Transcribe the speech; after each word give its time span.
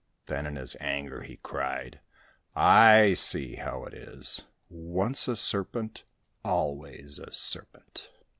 Then 0.25 0.47
in 0.47 0.55
his 0.55 0.75
anger 0.79 1.21
he 1.21 1.37
cried," 1.43 1.99
I 2.55 3.13
see 3.13 3.57
how 3.57 3.85
it 3.85 3.93
is. 3.93 4.41
Once 4.67 5.27
a 5.27 5.35
serpent, 5.35 6.05
always 6.43 7.19
a 7.19 7.31
serpent 7.31 8.09